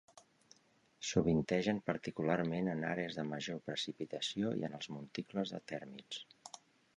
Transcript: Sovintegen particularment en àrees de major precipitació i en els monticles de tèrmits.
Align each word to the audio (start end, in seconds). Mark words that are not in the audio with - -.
Sovintegen 1.09 1.81
particularment 1.89 2.69
en 2.73 2.81
àrees 2.93 3.19
de 3.19 3.27
major 3.33 3.61
precipitació 3.71 4.55
i 4.63 4.67
en 4.71 4.79
els 4.79 4.91
monticles 4.97 5.55
de 5.57 5.61
tèrmits. 5.75 6.27